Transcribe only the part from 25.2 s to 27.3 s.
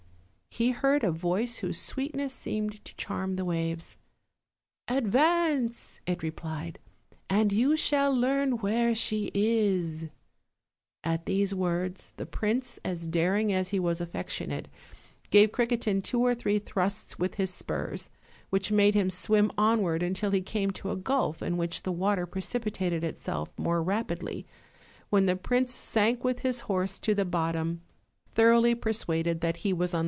the prince sank with his horse to the